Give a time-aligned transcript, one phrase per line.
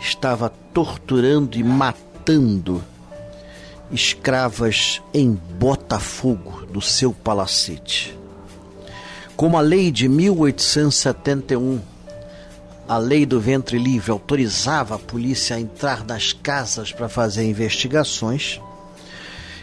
[0.00, 2.80] estava torturando e matando
[3.90, 8.19] escravas em Botafogo, no seu palacete.
[9.40, 11.80] Como a lei de 1871,
[12.86, 18.60] a lei do ventre livre autorizava a polícia a entrar nas casas para fazer investigações,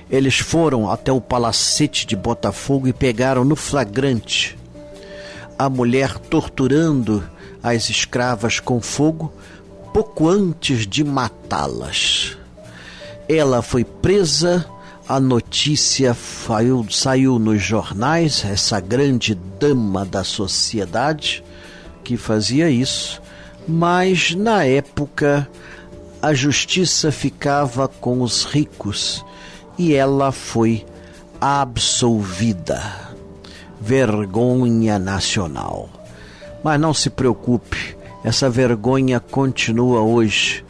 [0.10, 4.58] eles foram até o palacete de Botafogo e pegaram no flagrante
[5.60, 7.24] a mulher torturando
[7.62, 9.32] as escravas com fogo
[9.94, 12.36] pouco antes de matá-las.
[13.30, 14.66] Ela foi presa,
[15.08, 21.44] a notícia saiu, saiu nos jornais, essa grande dama da sociedade
[22.04, 23.22] que fazia isso,
[23.68, 25.48] mas na época
[26.22, 29.24] a justiça ficava com os ricos
[29.78, 30.86] e ela foi
[31.40, 32.82] absolvida.
[33.80, 35.90] Vergonha nacional.
[36.64, 40.66] Mas não se preocupe, essa vergonha continua hoje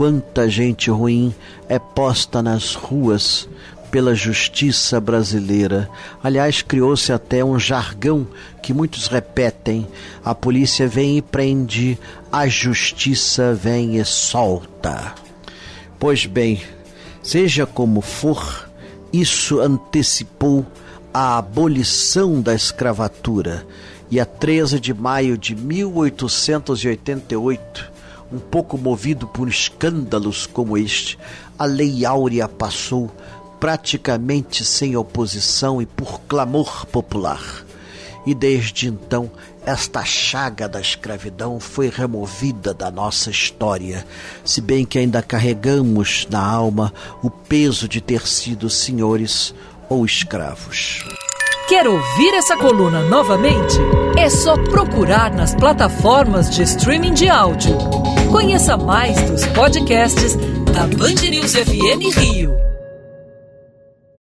[0.00, 1.34] quanta gente ruim
[1.68, 3.46] é posta nas ruas
[3.90, 5.90] pela justiça brasileira.
[6.22, 8.24] Aliás, criou-se até um jargão
[8.62, 9.86] que muitos repetem:
[10.24, 11.98] a polícia vem e prende,
[12.30, 15.12] a justiça vem e solta.
[15.98, 16.62] Pois bem,
[17.22, 18.70] seja como for,
[19.12, 20.64] isso antecipou
[21.12, 23.66] a abolição da escravatura
[24.10, 27.90] e a 13 de maio de 1888
[28.32, 31.18] um pouco movido por escândalos como este,
[31.58, 33.10] a Lei Áurea passou
[33.60, 37.40] praticamente sem oposição e por clamor popular.
[38.26, 39.30] E desde então,
[39.64, 44.06] esta chaga da escravidão foi removida da nossa história,
[44.44, 49.54] se bem que ainda carregamos na alma o peso de ter sido senhores
[49.88, 51.04] ou escravos.
[51.68, 53.76] Quer ouvir essa coluna novamente?
[54.18, 57.76] É só procurar nas plataformas de streaming de áudio.
[58.32, 60.34] Conheça mais dos podcasts
[60.72, 62.69] da Band News FM Rio.